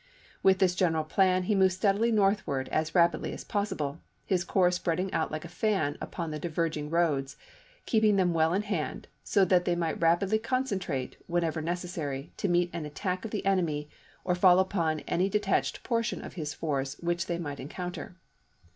With 0.41 0.57
this 0.57 0.73
general 0.73 1.03
plan 1.03 1.43
he 1.43 1.53
moved 1.53 1.73
steadily 1.75 2.11
northward 2.11 2.69
as 2.69 2.95
rapidly 2.95 3.33
as 3.33 3.43
possible, 3.43 4.01
his 4.25 4.43
corps 4.43 4.71
spread 4.71 4.99
out 5.13 5.31
like 5.31 5.45
a 5.45 5.47
fan 5.47 5.95
upon 6.01 6.31
the 6.31 6.39
diverging 6.39 6.89
roads, 6.89 7.37
keeping 7.85 8.15
them 8.15 8.33
well 8.33 8.51
in 8.55 8.63
hand, 8.63 9.07
so 9.23 9.45
that 9.45 9.65
they 9.65 9.75
might 9.75 10.01
rapidly 10.01 10.39
concentrate, 10.39 11.17
whenever 11.27 11.61
necessary, 11.61 12.33
to 12.37 12.47
meet 12.47 12.71
an 12.73 12.87
attack 12.87 13.25
of 13.25 13.29
the 13.29 13.45
enemy 13.45 13.89
or 14.23 14.33
to 14.33 14.39
fall 14.41 14.57
upon 14.57 15.01
any 15.01 15.29
detached 15.29 15.83
portion 15.83 16.23
of 16.25 16.33
his 16.33 16.51
force 16.55 16.95
which 17.01 17.27
they 17.27 17.37
might 17.37 17.59
encounter. 17.59 18.15